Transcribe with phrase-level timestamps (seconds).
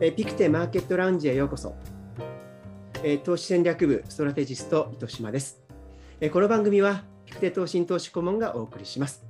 [0.00, 1.74] えピクテマーケットラウンジへようこそ。
[3.02, 5.60] え投資戦略部ストラテジスト糸島です。
[6.20, 9.24] えこの番組はピクテ投信投資顧問がお送りします。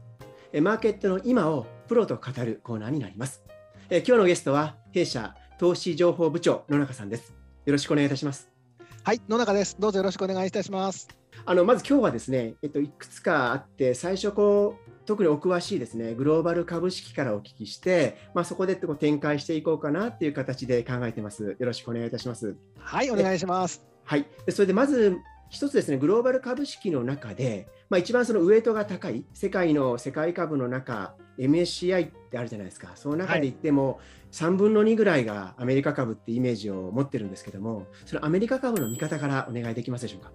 [0.52, 3.42] えマーケットの今をプロと語るコーナーになります。
[3.88, 7.34] え今日のゲストは弊社投資情報部長野中さんです。
[7.64, 8.50] よろしくお願いいたします。
[9.04, 9.74] はい、野中です。
[9.80, 11.08] どうぞよろしくお願いいたします。
[11.46, 21.56] あのまず今日はですね、えっと、いくつかあって、最初こう、特にお詳しいですね、グローバル株式からお聞きして、まあ、そこでこう展開していこうかなっていう形で考えてます。
[21.58, 22.54] よろしくお願いいたします。
[22.78, 23.82] はい、お願いします。
[24.04, 25.16] はい、それでまず
[25.48, 34.00] 一つですね、グローバル株式の中で、まあ、一番そのウエイトが高い、世界の世界株の中、MSCI ってあるじゃないですか、その中で言っても、
[34.32, 40.32] 3分の2ぐらいがアメリカ株ってイメージを持ってるんですけども、そのアメリカ株の見方からお願いできますでしょうか？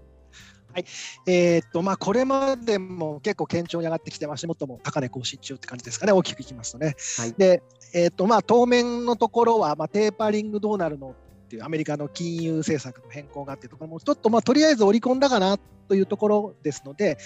[0.73, 0.85] はい、
[1.27, 6.95] えー、っとまあ、これまでも結構堅調に上がってきて、足元も高値更新中って感じですかね、大きくいきますとね。
[7.17, 7.61] はい、で、
[7.93, 17.17] えー、っとまあ、当面のところは、まあ、テーパリングどうなるのっていうアメリカの金融政策の変更がってところも、ちょっとまあとりあえず織り込んだかなというところですので、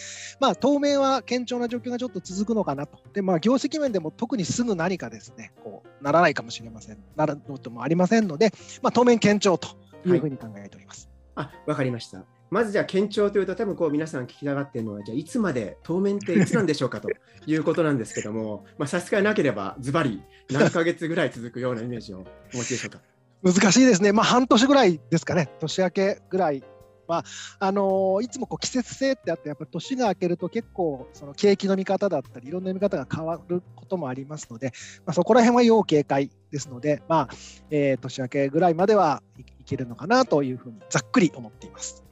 [0.42, 2.98] まあ、当面は堅調な状況がちょっと続くのかなと。
[3.14, 9.70] で、まあ、業績面でも特にすぐ何かですね、こうならないかもしれません、なることもありませんので、まあ、当面堅調と
[10.06, 11.09] いうふうに考えております。
[11.36, 12.25] はい、あ、わかりました。
[12.50, 17.09] まずじゃあ、堅調というと、多分こう皆さん聞きたがっているのは、じゃあ、いつまで、当面っていつなんでしょうかと
[17.45, 23.02] いうことなんですけども、差し支えなければ、ズバリ、何ヶ月ぐらい続くようなイメージをお持ちでしょうか？
[23.44, 26.64] 難しいですね、まあ、半年ぐらいですかね、年明けぐらい
[27.08, 27.23] は、
[27.59, 34.73] あのー、いつもこう季節性ってあって、やっぱり年が明けると結構、その景気の見方だったり、いろんな見方が変わることもありますので、
[35.06, 37.36] まあ、そこら辺は要警戒ですので、まあ
[37.70, 39.22] えー、年明けぐらいまでは
[39.59, 42.03] いけるのかなというふうに、ざっくり思っています。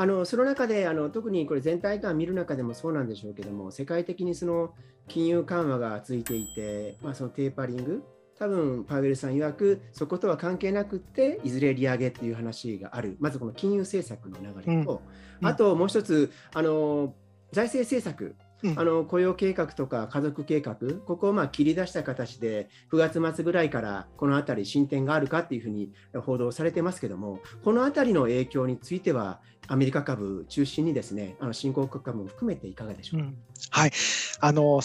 [0.00, 4.72] あのその中であの特にこれ全体感見る中でもそうなんでしょうけども世界的にその
[5.08, 8.04] 金融緩和がついていて、まあ、そのテーパリング
[8.38, 13.16] 多分パウエルさん曰くそことは関係なくっていずれ利上げっていう話がある。
[13.18, 15.02] まずこの金融政策の流れと、
[15.40, 17.12] うん、あともう一つあの
[17.50, 18.36] 財政政策。
[18.76, 20.74] あの雇用計画とか家族計画、
[21.06, 25.92] ここをまあ切り出した形で、9月末ぐらいからこのあたり進展があるかっていうふうに
[26.24, 33.26] 報道されてますけども、このあたりの影響については、アメリカ株中心にですね、あの新興国株も含めていかがでしょうか？
[33.26, 33.36] うん、
[33.70, 33.92] はい。
[34.40, 34.80] あの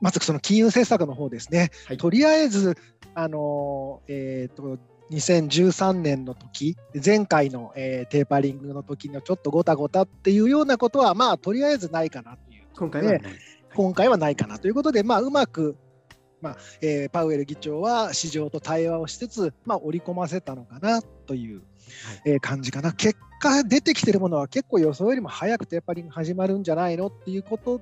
[0.00, 2.76] まずその金融政策の方ですね、はい、とりあえず、
[3.14, 4.78] あのえーと、
[5.10, 12.64] 2013年の時前回の、えー、テーパリングの時のちょっとごたごたっていうようなことは、まあ、とりあえずないかなという。
[12.76, 13.22] 今回はない、
[13.74, 15.76] 今回はないかなということで、まあ、うまく、
[16.42, 21.64] まあえー、パウエル議長は市場と対話をしつつ、まあ、織り込ませたのかなという、はい、
[22.24, 22.92] えー、感じかな。
[22.92, 27.80] 結果、出てきてるものは結構予想よりも早くテーパリング始まるんじゃないのっていうこと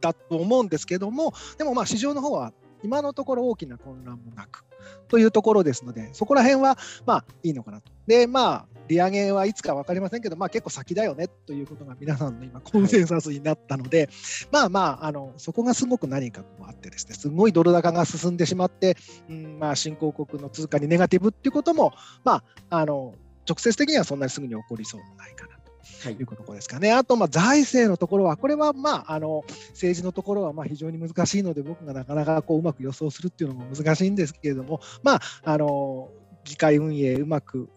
[0.00, 4.64] だと思うんですけども、でもまあ市場の方は今のところ大きな混乱もなく
[5.08, 7.90] というところですので、そこら辺はまあいいのかなと。
[8.06, 14.08] で、まあ、利上げはいつか分かりませんけど、まあ、結構先だよねということが皆さんの今、コンセンサスになったので、
[14.50, 18.96] まあまあ、あのそこがすごく何かこうあってですね、すごいドル高が進んでしまって、
[19.28, 21.92] うんまあ、新興国の通貨にネガティブっていうことも、
[22.24, 23.14] まあ、あの
[23.48, 25.58] 直接的にはそんなにすぐに起こりそうもないかな
[26.02, 26.90] ということですかね。
[26.90, 36.10] はい、あと、まあ、財政のところは、これは、まあ、あの政治のところはまあ非常に難しいので、僕がなかなかこううまく予想するっていうのも難しいんですけれども、まあ、あの
[36.44, 37.68] 議会運営うまく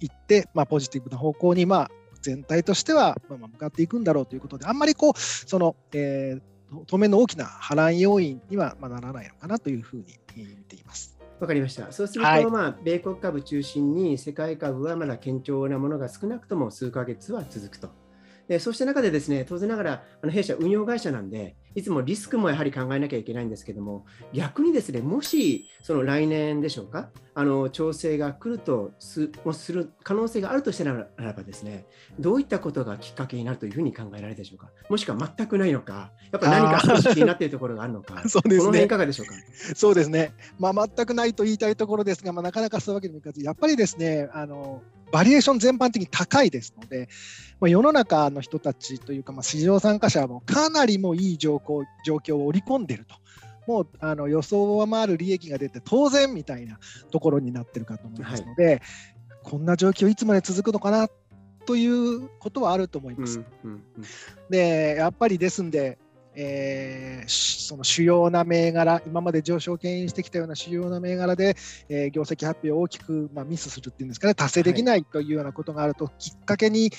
[0.00, 1.90] いって、まあ、ポジティブな方向に、まあ、
[2.22, 6.42] 全体としては、まあ、向かっていくんだろうということで、あんまりこう、その、えー、
[6.86, 10.04] 当面の大きな波乱要因には、まあ、ならないのかなというふうに
[10.36, 11.19] 見ています。
[11.40, 11.90] わかりました。
[11.90, 17.88] そうすると、はい、まあ、米国株中心に世界株はまだ堅調なものが少なくとも数ヶ月は続くと。
[18.46, 31.86] でそうした中でですね、当然ながらあの弊社運用会社なんで、いつもリスクもやはり考えなきゃいけないんですけども、逆にですね、もしその来年でしょうか、あの調整が来るとすもする可能性があるとしたならばですね、
[32.18, 39.34] どういったことがきっかけになるというふうに考えられるでしょうか、もしくは全くないのか、やっぱ何か少し気になっているところがあるのか、 そうですね、この辺いかがでしょうか？
[39.74, 47.08] そうですね、まあ、全くないと言いたいところですが、まあ、なかなかそういうわけにもいかず、やっぱりですね、あのバリエーション全般的に高いですので、
[47.60, 53.14] まあ、世の中の人たちというか、まあ、市場参加者はもかなりもいい状況状況を織り込んでいると。
[53.66, 56.80] もうあの予想を上回る利益が出て当然みたいな
[57.12, 58.80] ところになってるかと思いますので、はい、
[59.44, 61.08] こんな状況いつまで続くのかな
[61.66, 63.38] ということはあると思います。
[63.38, 64.04] うんうんうん、
[64.48, 65.98] でやっぱりですんで
[66.34, 71.56] えー、その主要な銘柄、今まで上昇を牽引してきたような主要な銘柄で、
[71.88, 76.90] えー、業績発表を大きく、まあ、ミスするっていうんですかね、達成できないというようなことがあると、きっかけに、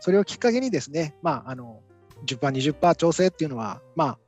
[0.00, 1.80] それをきっかけにですね、まあ、あの
[2.26, 4.18] 10%、20%調整っていうのは、まあ、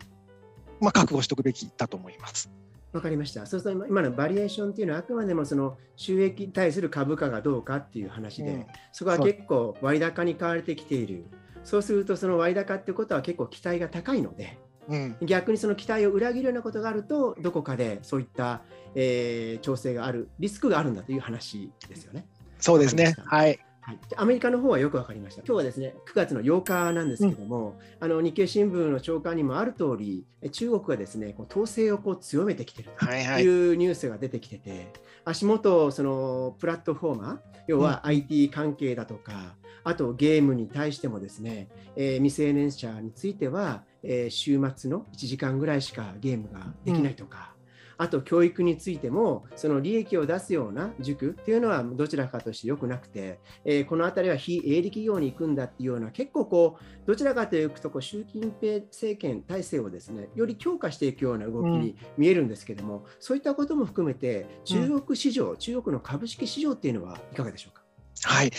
[0.80, 2.50] まあ、覚悟しておくべきだと思います。
[2.92, 3.46] わかりました。
[3.46, 11.26] そうすると今のバリエーションっていうのはあくまでもその収益に対する株価がどうかっていう話で、うん、そこは結構割高に買われてきている。
[11.68, 18.62] そうするとその割高ってことは結構期待が高いので、うん、逆にその期待を裏切るようなことがあるとどこかでそういった、
[18.94, 22.26] えー、調整があるリスクがあるんだという話ですよね。
[22.58, 23.14] そうですね。
[23.26, 23.60] はい。
[23.88, 25.40] はい、アメリカの方はよく分かりました。
[25.40, 34.88] 今日はですね、9月の8日なんですけども、うん、あの日経新聞の長官にもある通り、中国がですね、こう統制をこう強めてきているというニュースが出てきてて、はいはい、
[35.24, 39.40] 足元、そのプラットフォーマー、要は IT 関係だとか、うん、
[39.84, 47.54] あとゲームに対してもですね、えー、未成年者については、えー、週末の1時間ぐらいしかゲームができないとか、
[47.98, 67.77] あと教育についてもその利益を出すような塾っていうのはどちらかとして良くなくて、えー、この辺りは非営利企業に行くんだっていうような結構こうどちらかというとこう習近平政権体制をですねより強化していくような動きに見えるんですけども、うん、そういったことも含めて中国市場、うん、中国の株式市場っていうのはいかがでしょうか？
[68.24, 68.50] はい、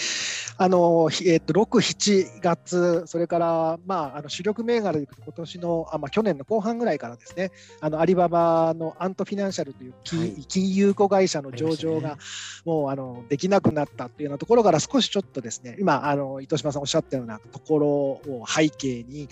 [0.57, 7.51] あのえー、と6、7月、それから、まあ、あの主力銘柄で今年のあ、まあ、去年の後半ぐらいからですね、
[7.81, 12.17] あのアリババのアントフィナンシャルという金はい、金融子会社の上場が、
[12.65, 19.29] もうあのできなくなったというようなところから少しちょっとですね、今、あの糸島さんおっしゃったようなところを背景に、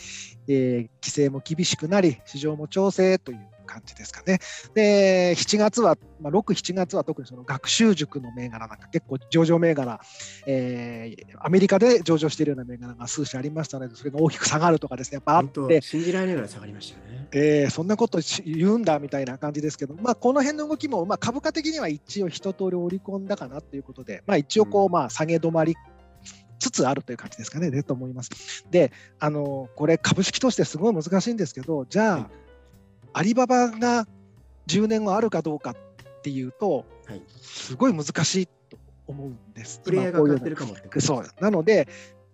[0.48, 4.40] えー、規制も厳しくなり、市場も調整という感じですかね。
[4.74, 10.00] で、7月は、まあ、6、7月は特にその学習塾の銘柄なんか結構上場銘柄、
[10.48, 17.28] えー、アメリカで上場しているような銘柄が数社ありましたので、それが大きく下がるとかですね、やっぱあって、信じられないぐらい下がりましたよね。
[17.34, 25.76] えー、そんなこと言うんだみたいな感じですけど、まあ、この辺の動きも、まあ、株価的には一応一通り織り込んだかなということで、まあ、一応こう、まあ、下げ止まり
[26.60, 28.66] つつあるという感じですかね、ねと思います。
[28.72, 32.30] で、あのこれ、株式としてすごい難しいんですけど、じゃあ、
[33.18, 34.06] アリババが
[34.68, 35.76] 10年後あるかどうかっ
[36.22, 38.78] ていうと、はい、すごい難しいと
[39.08, 39.82] 思うんです。
[39.84, 41.88] プレイヤーが変わってるかもってそうなので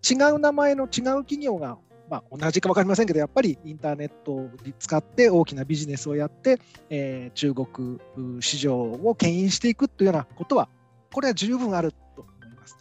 [0.04, 0.90] 違う名前の違う
[1.24, 1.78] 企業が、
[2.10, 6.60] まあ、同じか分かりませんけどやっぱりインターネットを使って大きなビジネスをやって、
[6.90, 10.68] えー、中国市場を牽引していくというようなことは
[11.14, 12.76] これは十分あると思います。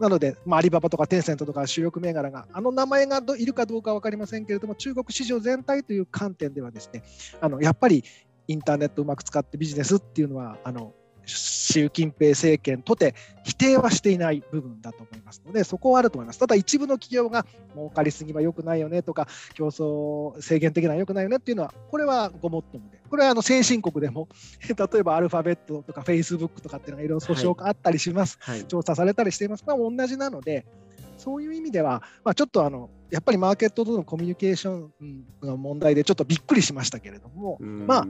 [0.00, 7.02] なので、まあ、アリババとかテンセントとか主力銘柄が、あの名前がいるかどうか分かりませんけれども、中国市場全体という観点ではですね、
[7.40, 8.04] あのやっぱり
[8.46, 10.94] インターネットをうまく使ってビジネスっていうのは、あの
[11.28, 13.14] 習近平政権とて
[13.44, 16.38] 否定はしていない部分だと思いますので、そこはあると思います。
[16.38, 24.28] ただ、一部の企業が儲かりすぎは良くないよねとか、競争制限的な良くないよねっていうのは、これはごもっともで、これはあの先進国でも、
[24.68, 29.64] 例えばアルファベットとかフェイスブックとかっていうのがいろいろ訴訟があったりします、はいはい、調査されたりしています。
[29.66, 30.66] まあ、同じなので、
[31.16, 38.06] そういう意味では、まあ、ちょっとあのやっぱりマーケットとのコミュニケーションの問題でちょっとびっくりしましたけれども、まあ、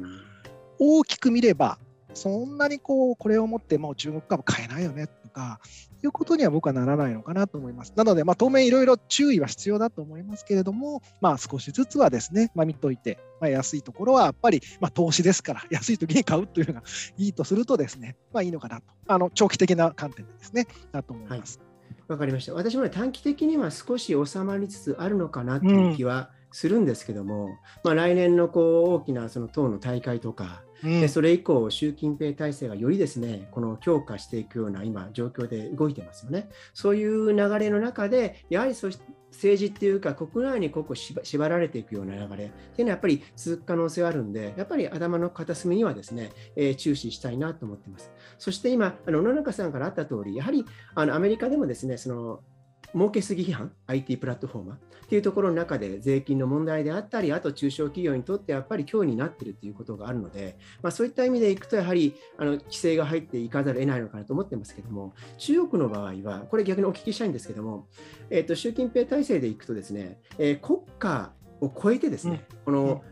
[0.78, 1.78] 大きく見れば、
[2.14, 5.60] そんなにこうこれをもってもう中国株買えないよねとか
[6.02, 7.92] いうことには僕はならないのかなと思います。
[7.96, 16.82] なので、まあ、当面いろいろ注意は必要だと思いますけれども、まあ、少しずつはですね、まあ、見といて、まあ、安いところはやっぱり、まあ、投資ですから、 安い時に買うというのが
[17.16, 21.60] いいとするとですね、まあ、いいのかなと、あの長期的な観点でですね、だと思います。
[22.06, 22.54] わ、はい、かりました。
[22.54, 27.50] 私も、ね、短期的には少し収まりつつあるのかなという気はするんですけども、うん、
[27.82, 36.48] まあ、来年のこう大きなその党の大会とか、でそれ以降、習近平体制がよりですねこの強化していくような今、状況で動いてますよね。
[36.74, 38.88] そういう流れの中で、やはりそ
[39.30, 48.10] 政治っていうか、国内にここ縛られていくような流れっていうのはやっぱり続く可能性があるんで、やっぱり頭の片隅にはですね、えー、注視したいなと思ってます。
[48.38, 50.64] そして今、あの野中さんからあった通り、やはり
[50.94, 52.40] あのアメリカでもですね、その
[52.94, 54.78] 儲けすぎ批判、IT プラットフォーマーっ
[55.08, 67.86] ていうところの中で税金の問題であったり、あと中小企業にとってやっぱり脅威になっているということがあるので、まあ、そういった意味でいくと、やはりあの規制が入っていかざるを得ないのかなと思ってますけども、中国の場合は、これ逆にお聞きしたいんですけども、
[68.30, 73.02] えー、と習近平体制でいくとですね、えー、国家を超えてですね、うん、こ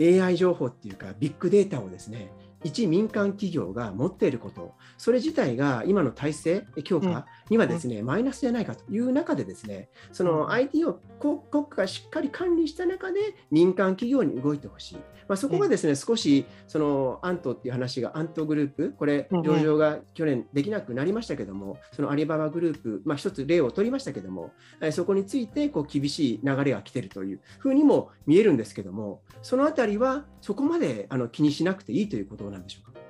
[0.00, 2.30] の AI 情報っていうか、ビッグデータをですね、
[2.64, 11.38] 一民間企業が持っていること、それ自体が今の体制強化にはですね、うん、マイナスじゃないかという中でですね、その IT を国
[11.70, 14.96] 家がしっかり管理した中で民間企業に動いてほしい。
[15.28, 24.52] まあ、そこがですね、少しそのアントっていう話がアントグループ、これ上場が去年できなくなりましたけども、そのアリババグループ、まあ、一つ例を取りましたけども、
[24.90, 33.00] そこについてこう厳しい流れが来ているというふうにも見えるんですけども、そのあたりはそこまであの気にしなくていいということなんでしょうか？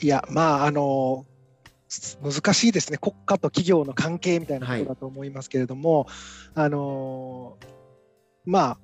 [0.00, 1.24] いや、まあ、あの、
[2.22, 6.04] 難しいですね、国家と企業の関係みたいなことだと思いますけれども、
[6.54, 7.56] はい、あの
[8.44, 8.78] まあ、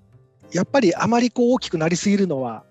[0.53, 2.65] やっぱりあまりこう大きくなりすぎるのは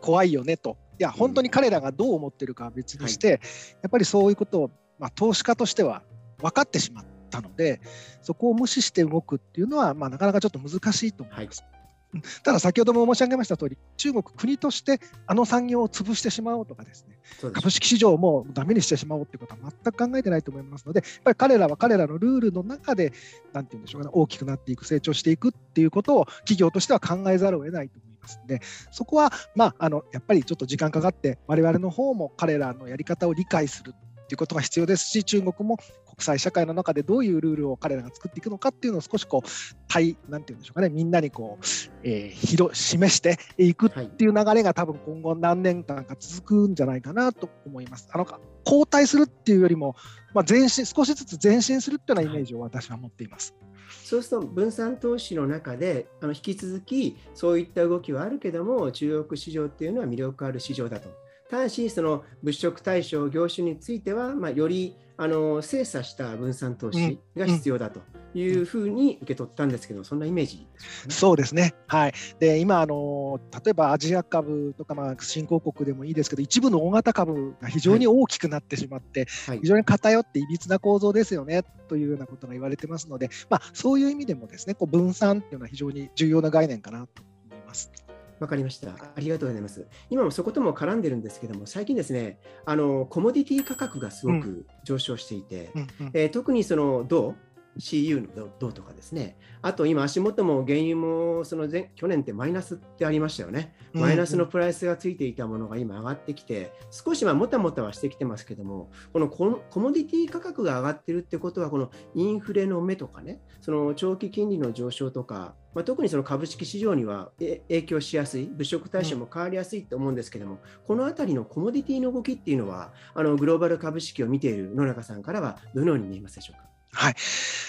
[0.00, 0.76] 怖いよねと。
[0.98, 3.40] や、本当に彼らがどう思ってるかは別にして、はい、
[3.82, 6.02] やっぱりそういうことを、まあ、投資家としては
[6.42, 7.80] 分かってしまったので、
[8.22, 11.62] そこを無視して動くっていうのは、まあ、なかなかちょっと難しいと思います。
[11.62, 11.79] はい
[12.42, 17.18] ただ先ほども申し上げました通り、中国、国としてあの産業を潰してしまおうとかですね、
[17.52, 23.12] 株式市場もダメにしてしまおうということは全く考えてないと思いますので、やっぱり彼らは彼らのルールの中で、
[23.52, 33.94] なんていうんでしょうかね、大きくなっていく、成長していくっていうことを企業としては考えざるを得ないと思いますので、そこは、まあ、あのやっぱりちょっと時間かかって、我々の方も彼らのやり方を理解する
[34.30, 39.48] っていうことが必要ですし、中国も国際社会の中でどういうルールを彼らが作っていくのかっていうのを少しこう
[39.88, 41.64] 対なんていうんでしょうかねみんなにこう、
[42.04, 48.08] えー、広示していくっていう流れが多分今後何年間か続くんじゃないかなと思います。
[48.12, 49.96] あの後退するっていうよりも、
[50.32, 53.56] まあ、前進少しずつ前進するっていうようなイメージを私は持っています。
[54.04, 61.08] そうすると分散投資の中であの引き続きそういった動きはあるけども中国市場っていうのは魅力ある市場だと。
[61.50, 68.00] ただしその物色対象業種については、まあ、よりあの精査した分散投資が必要だと
[68.32, 70.64] いうふうに受け取ったんですけど、そんなイメージ、ね、
[71.10, 87.92] そうですね、はい、で今あの、例えばアジア株とか、まあ、新興国でもいいですけど、一部の大型株が非常に大きくなってしまって、はい、非常に偏っていびつな構造ですよねというようなことが言われてますので、まあ、そういう意味でもですねこう分散っていうのは非常に重要な概念かなと思います。
[88.40, 88.90] わかりました。
[88.90, 89.86] ありがとうございます。
[90.08, 97.34] 今もそことも絡んでるんですけども、最近ですね、あのコモディティ価格がすごく上昇していて、うんうん、えー、特にその銅、
[97.80, 109.46] CU の銅とかですね、あと今、足元も原油もその前去年ってマイナスってありましたよね、マイナスのプライスがついていたものが今上がってきて、少しまもたもたはしてきてますけども、このコ
[109.80, 126.69] モディティ価格が上がってるってことは、このインフレの目とかね、その長期金利の上昇とか、まあ、特にその株式市場には影響しやすい、物色対象も変わりやすいと思うんですけども、このあたりのコモディティの動きっていうのは、あのグローバル株式を見ている野中さんからは、どのように見えますでしょうか？
[126.92, 127.14] はい。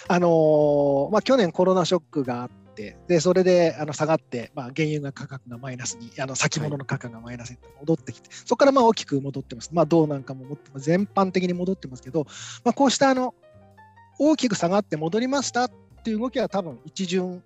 [0.07, 12.25] あのー、まあ、去年コロナショックがあってでそれであの下がって、まあ、原油が価格がマイナスにあの先物の価格がマイナスに戻ってきて、はい、そこからまあ大きく戻ってます、まあ、銅なんかも全般的に戻ってますけど、
[12.63, 13.35] まあ、こうしたあの
[14.19, 15.71] 大きく下がって戻りましたっ
[16.03, 17.43] ていう動きは多分一巡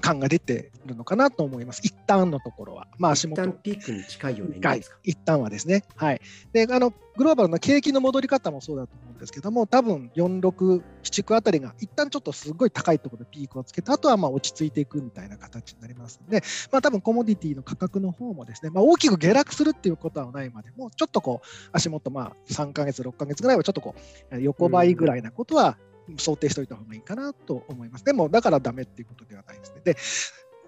[0.00, 1.80] 感が出てるのかなと思います。
[1.84, 2.86] 一旦のところは。
[2.98, 3.42] まあ、足元。
[3.42, 4.96] 一旦ピークに近いようなですか。
[5.02, 5.84] 一旦はですね。
[5.96, 6.20] はい。
[6.52, 23.94] で、あの、グローバルの景気の戻り方もそうだと思うんですけども、多分4、6、7、9あたりが一旦ちょっとすごい高いところでピークをつけた後はまあ落ち着いていくみたいな形になりますので、まあ多分コモディティの価格の方もですね、まあ大きく下落するっていうことはないまでも、ちょっとこう、足元まあ3ヶ月、6ヶ月ぐらいはちょっとこ
[24.32, 25.76] う、横ばいぐらいなことは
[26.16, 28.04] 想定しておいた方がいいかなと思います。
[28.04, 29.80] でも、だからダメっていうことではないですね。
[29.84, 29.96] で、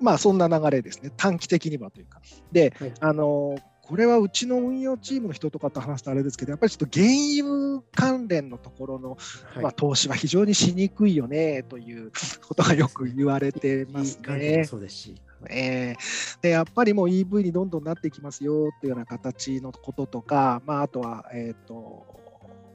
[0.00, 2.20] まあ、そんな流れですね、短期的にはというか。
[2.52, 7.06] で、はい、あのこれはうちの運用チームの人とかと話すとあれですけど、やっぱりちょっと原
[7.38, 12.10] 油関連のところの、はい、まあ、投資は非常にしにくいよねという
[12.46, 14.64] ことがよく言われてますね。
[14.64, 15.14] そうですし。
[15.50, 22.06] えー、でやっぱりもう EV にどんどんなっていきますよっていうような形のこととか、まあ、あとは、えっ、ー、と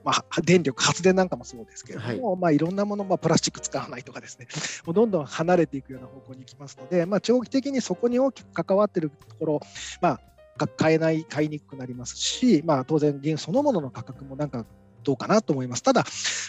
[0.10, 2.40] まあ、 電力、発電なんかもそうですけれども、はい。
[2.40, 4.48] まあ、いろんなもの、まあ、プラスチック使わないとかですね、
[4.86, 9.60] もうどんどん離れていくような方向に行きますので、まあ、長期的にそこに大きく関わっているところ、
[10.02, 10.20] ま
[10.58, 14.66] あ、買えない、買いにくくなりますし、まあ、当然、原そのものの価格もなんか
[15.04, 15.84] どうかなと思います。
[15.84, 16.06] ただ、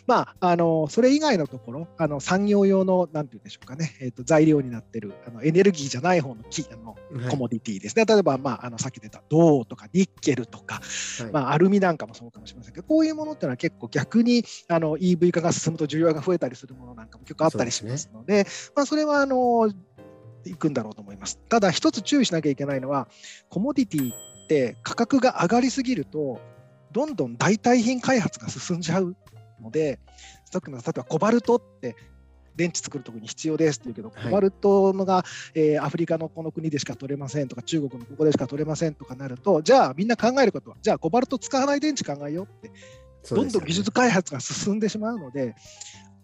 [0.06, 6.96] まあ、あのそれ以外のところ、あの産業用の、なんていうんでしょうかね、えーと、材料になってるあのエネルギーじゃない方の木あの、
[7.30, 8.04] コモディティですね。
[8.04, 10.80] 例えば、まあ、あのさっき出た銅とかニッケルとか、
[11.20, 19.70] はい、まあ、アルミなんかもそうかもしれませんけど、こういうものっていうのは結構逆にあの EV 化が進むと需要が増えたりするものなんかも結構あったりしますので、でね、まあ、それはあの
[20.46, 21.38] いくんだろうと思います。
[21.48, 23.08] ただ、一つ注意しなきゃいけないのは、
[23.48, 26.40] コモディティって価格が上がりすぎると、
[26.92, 29.16] どんどん代替品開発が進んじゃう
[29.60, 29.98] ので、
[30.50, 31.96] さっきの例えばコバルトって
[32.56, 42.70] 電池作るときに必要ですって言うけど、はい、コバルトのが、えー、アフリカのこの国でしか取れませんとか、中国のここでしか取れませんとかなると、じゃあみんな考えることは、じゃあコバルト使わない電池考えようって、
[43.34, 45.54] どんどん技術開発が進んでしまうので、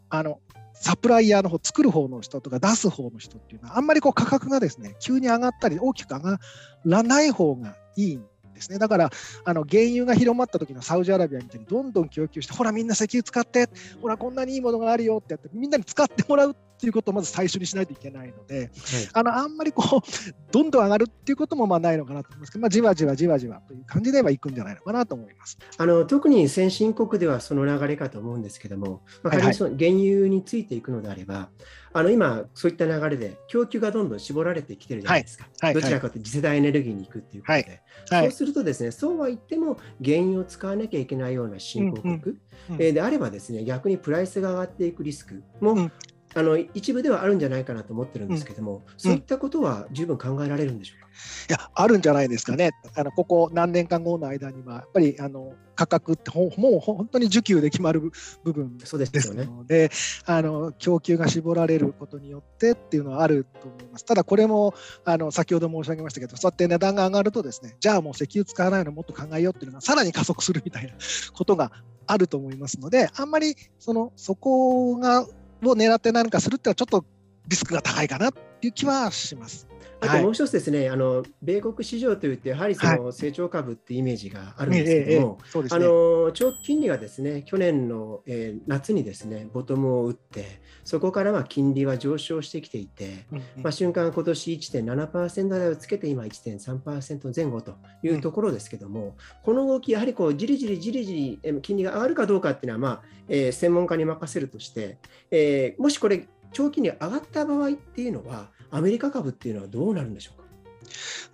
[0.09, 0.41] あの
[0.75, 6.39] サプライヤーの方作る方の人とか出す方の人っていうのはあんまりこう価格がですね急に上がったり大きく上が
[6.85, 8.25] らない方がいいん
[8.57, 8.79] ですね。
[8.79, 9.11] だから、
[9.45, 13.69] あの原油が広まった時のサウジアラビアみたいにどんどん供給して、ほらみんな石油使って、
[14.03, 18.71] ほらこんなにいいものがあるよってやって、みんなに使ってもらうっっていうことをまず最初にしないといけないので、はい、
[19.14, 25.59] あのあんまりこうどんどん上がるっていうこともまあないのかなと思いますけど、まあ、じわじわじわじわという感じではいくんじゃないのかなと思います。
[25.78, 31.50] あの特に先進国ではその流れかと思うんですけども、まあ、仮にその原油についていくのであれば、はいはい、
[31.95, 35.75] あの今、そういった流れで供給がどんどん絞られてきてるじゃないですか、はい。
[35.75, 42.21] はい、どちらかというと次世代エネルギーに行くっていうことで、そうするとですね、そうは言っても原油を使わなきゃいけないような新興国、うん。
[42.21, 42.38] うん、
[42.78, 45.90] えー、であればですね、逆にプライスが上がっていくリスクも、
[46.37, 51.09] あの一部ではあるんじゃないかなと思ってるんですけども、うん、そういったことは十分考えられるんでしょうか、
[51.49, 58.12] いやあるんじゃないですかね、あのここ何年間後の間には、やっぱりあの価格ってほもう本当に需給で決まる
[58.45, 59.90] 部分ですので、ね、
[60.26, 64.05] あの供給が絞られることによってっていうのはあると思います。
[64.05, 64.75] ただこれも
[65.07, 70.93] あの先ほど申し上げましたけど、そうやって値段が上がるとですね、じゃあもう石油使わないのもっと考えようっていうのがさらに加速するみたいな
[71.33, 71.73] ことが
[72.07, 75.26] あると思いますので、あんまりそのそこが
[75.63, 77.05] を狙って何かするってのはちょっと
[77.49, 79.69] リスクが高いかなっていう気はします。
[80.00, 85.38] あともう一つですね、はい、あの米国市場といって、やはりその成長株ってイメージがあるんですけども、
[85.71, 99.12] あの長期金利がですね去年の、えー、夏にですねボトムを打って、そこからは金利は上昇してきていて、うんうん、まあ、瞬間、今年1.7%台をつけて、今1.3%前後というところですけども、うん、
[99.45, 104.99] この動き、やはりこうじりじりじりじり金利が上がるかどうかっていうのは、まあえー、専門家に任せるとして、
[105.31, 110.47] えー、もしこれ、長期に上がった場合っていうのは、アメリカ株っていうのはどうなるんでしょうか？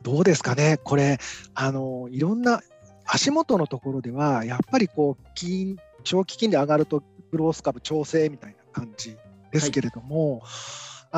[0.03, 1.19] どうですかね、これ、
[1.55, 2.61] あのいろんな
[3.05, 9.17] 足元のところでは、やっぱりこう金長期金利上がると、グロース株調整みたいな感じ
[9.51, 10.47] ですけれども、は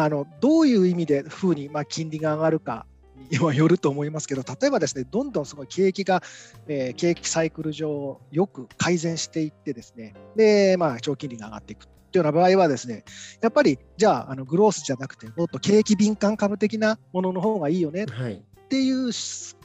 [0.03, 2.87] い、あのどういう意味で風に、まあ、金利が上がるか
[3.31, 6.23] にはよると思いますけど、例えばですね、どんどんすごい景気が、
[6.69, 13.03] えー、景気サイクル上、よく改善していって、ですね、で、まあ、長期金利が上がっていくというような場合はですね、
[13.43, 18.07] やっぱりじゃああのグロースじゃなくて、もっと景気敏感株的なものの方がいいよねっ
[18.69, 19.13] ていう、はい、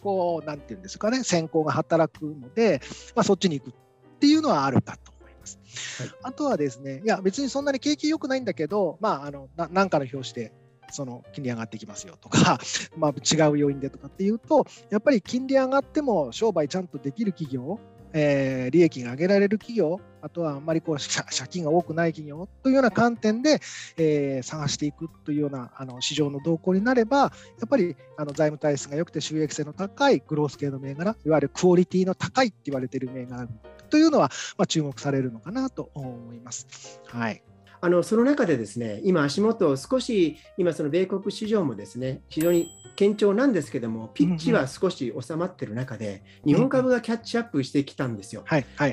[0.01, 2.81] こう、なんていうんですかね、先行が働くので、
[3.15, 3.73] まあ、そっちに行くっ
[4.19, 5.59] ていうのはあるかと思います。
[6.01, 10.51] はい、あとはですね、いや、別にそんなに景気良くないんだけど、まあ、あのなんかの表紙で、
[10.89, 12.57] その金利上がってきますよとか、
[12.97, 17.79] まあ、違う要因でとかっていうと、やっぱり金利上がっても商売ちゃんとできる企業
[18.13, 23.61] えー、利益が上げられる企業、あとはあんまりこう 借金が多くない企業というような観点で、
[23.97, 27.31] えー、探していくというようなあの市場の動向になれば、や
[27.65, 33.47] っぱりあの財務体質が良くて収益性の高いグロース系の銘柄、いわゆるクオリティの高いって言われている銘柄
[33.89, 37.01] というのは、まあ、注目されるのかなと思います。
[37.07, 37.41] はい
[37.81, 48.43] あのその中でですね、今、足元、少し今、その米国市場もですね、非常に堅調なんですけども、ピッチは少し収まってる中で、日本株がキャッチアップしてきたんですよ。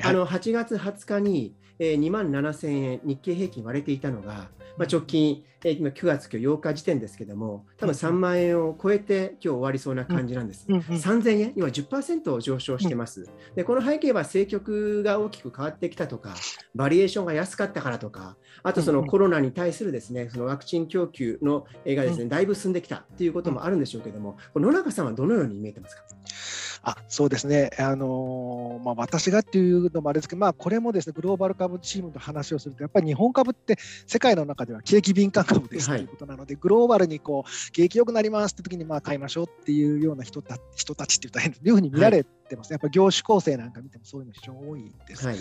[0.05, 10.67] あの8月20日に、えー、2万7000円、日経平均割れていたのが、まあ、直近、えー、今9月今日8日時点ですけども、多分3万円を超えて今日終わりそうな感じなんです。
[10.67, 13.27] 3000円、今10%上昇してます。
[13.55, 16.35] で、この背景は政局が大きく変わってきたとか、
[16.75, 26.03] バリエーションが安かったからとか、あとそのコロナに対するですね、そのワクチン供給のがですね、だいぶ進んできたっていうこともあるんでしょうけども、野中さんはどのように見えてますか？
[26.89, 45.27] あそうですね、あのー、まあ、私がっていうのもあれですけど、まあ、これもですねグローバル株チームと話をすると、やっぱり日本株って世界の中では景気敏感株ですということなので、グローバルにこう景気良くなりますって時にまあ買いましょうっていうような人た人たちって言ったら変いうふうに見られてます、ね、やっぱ業種構成なんか見てもそういうの非常に多いです。
[45.27, 45.37] はい、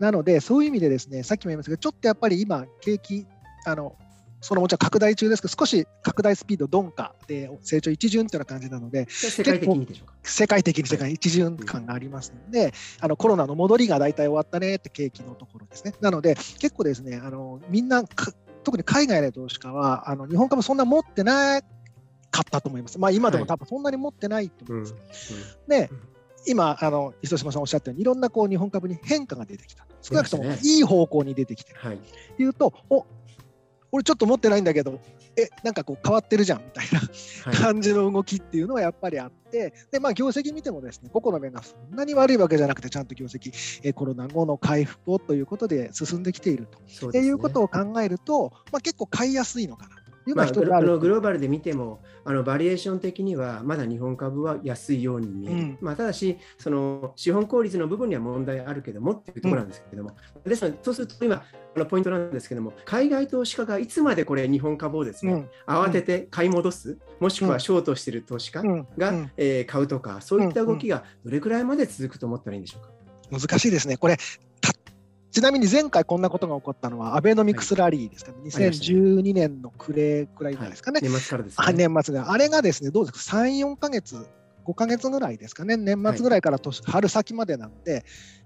[0.00, 3.24] なので、そういう意味でですね、さっきも言いましたけど、ちょっとやっぱり今、景気
[3.66, 3.94] あの
[4.40, 10.14] そのもちろん拡大中ですけど、少し拡大スピード鈍化で成長一巡というような感じなので、世界的にでしょうか？
[10.22, 15.94] 世界的に世界一巡感がありますので、うん、あのコロナの戻りが大体終わったねって景気のところですね。
[16.00, 18.04] なので、結構ですね、あのみんな、
[18.64, 21.60] 特に海外の投資家は、あの日本株そんな持ってな
[22.30, 22.98] かったと思います。
[22.98, 24.92] まあ、今でも多分そんなに持ってないと思います。
[25.32, 25.90] はいで、
[26.46, 29.86] 今、あの磯島さんおっしゃったように、いろんなこう日本株に変化が出てきた。
[30.00, 31.80] 少なくともいい方向に出てきてる。
[31.80, 31.98] はい、
[32.38, 33.04] いうと、お
[33.90, 35.00] 俺ちょっと持ってないんだけど、
[35.36, 46.68] え、なんかこう変わってるじゃんみたいな感じの動きっていうのはやっぱりあって、で、まあ業績見てもですね、個々の面がそんなに悪いわけじゃなくて、ちゃんと業績、えコロナ後の回復をということで進んできている
[47.00, 49.96] と、ね、いうことを考えると、まあ結構買いやすいのかな
[50.28, 60.10] いうのは一つある、グローバルで見てもあのバリエーション的にはまだ日本株は安いように見える、うん、まあ、ただしその資本効率の部分には問題あるけどもっていうところなんですけれども、
[60.44, 72.90] うん、ですのでそうすると今あのポイントなんですけども海外投資家がいつまでこれ日本株をですね、うん、慌てて買い戻すもしくはショートしている投資家が、えー、買うとかそういった動きがどれくらいまで続くと思ったらいいんでしょうか？
[73.30, 73.96] 難しいですね。
[73.98, 74.24] これじ
[75.30, 81.00] ちなみに前回こんなことが起こったのは、アベノミクスラリーですかね、はい、2012年の暮れくらいですかね。
[81.00, 81.72] はい、年末からですね。
[81.74, 82.32] 年末が。
[82.32, 84.26] あれがですね、どうですか、3、4か月、
[84.64, 88.04] 5か月ぐらいですかね、年末ぐらいから年、はい、春先までなんで、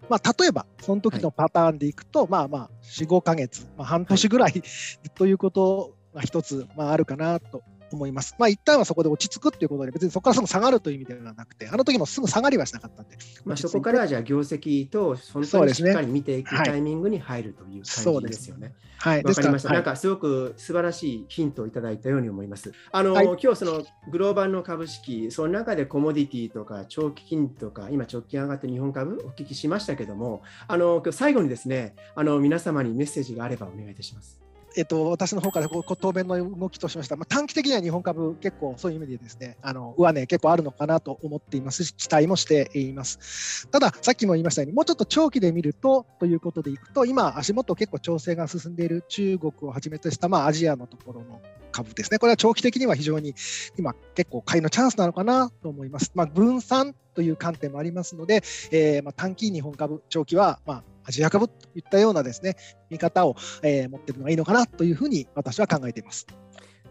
[0.09, 4.62] まあ、例えば、その時のパターンでいくと、まあまあ、4、5か月、まあ、半年ぐらい、
[5.14, 7.62] ということが一つ、まあ、あるかなと
[7.97, 8.35] 思います。
[8.39, 13.17] まあ一旦はそこで落ち着くっていうことで、別にそこからすぐ下がるという意味ではなくて、あの時もすぐ下がりはしなかったんで。
[13.45, 18.75] まあ、そこからじゃあ業績と本当にしっかり見ていくタイミングに入るという感じですよね。
[18.99, 19.73] はい、わ、かりました。
[19.73, 22.73] なんかすごく素晴らしいヒントをいただいたように思います。
[22.93, 34.41] あの、はい、今日そのグローバルの株式、その中でコモディティとか長期金とか、今直近上がって日本株お聞きしましたけども、あの今日最後にですね、あの皆様にメッセージがあればお願いいたします。
[34.77, 43.69] えっと、私の方から答弁の動きとしました、まあ、短期的には日本株、結構そういう意味でですね、あの上値、結構あるのかなと思っていますし、期待もしています。
[43.69, 51.41] ただ、さっきも言いましたように、もうちょっと長期で見るとということでいくと、今、足元結構調整が進んでいる中国をはじめとした、まあ、アジアのところの
[51.73, 53.35] 株ですね、これは長期的には非常に
[53.79, 56.13] 今、結構買いのチャンスなのかなと思います。
[56.15, 62.57] まあ、分散という観点もありますので、えー、まあ短期日本株、長期はまあアジア株といったようなですね
[62.91, 66.27] 見方を、えー、持っているのがいいのかなというふうに私は考えています。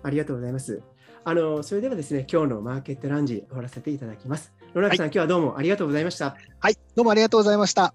[0.03, 0.81] ありがとうございます。
[1.23, 4.53] あのそれではですね今日のマーケットランジ終わらせていただきます。
[4.73, 6.35] 野中さん、はい、今日はどうもありがとうございました。
[6.59, 7.93] はい、どうもありがとうございました。